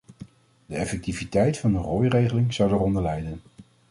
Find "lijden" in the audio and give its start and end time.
3.01-3.41